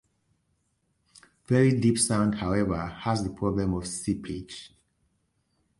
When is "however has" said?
2.39-3.23